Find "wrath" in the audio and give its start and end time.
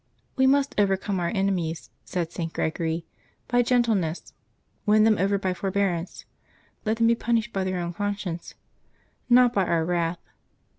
9.85-10.17